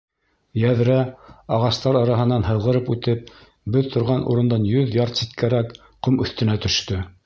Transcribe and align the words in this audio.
Йәҙрә, 0.61 0.95
ағастар 1.57 1.99
араһынан 1.99 2.47
һыҙғырып 2.49 2.91
үтеп, 2.97 3.31
беҙ 3.77 3.93
торған 3.99 4.27
урындан 4.33 4.69
йөҙ 4.75 5.01
ярд 5.03 5.25
ситкәрәк, 5.25 5.81
ҡом 6.07 6.23
өҫтөнә 6.27 6.63
төштө. 6.67 7.05